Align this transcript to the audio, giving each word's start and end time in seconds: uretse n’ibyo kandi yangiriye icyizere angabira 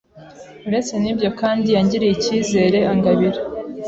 uretse 0.67 0.93
n’ibyo 0.99 1.29
kandi 1.39 1.67
yangiriye 1.75 2.11
icyizere 2.13 2.79
angabira 2.91 3.39